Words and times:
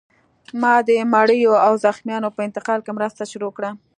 ما 0.61 0.73
د 0.87 0.89
مړیو 1.13 1.53
او 1.65 1.73
زخمیانو 1.85 2.33
په 2.35 2.41
انتقال 2.47 2.79
کې 2.85 2.91
مرسته 2.97 3.23
شروع 3.31 3.51
کړه 3.57 3.69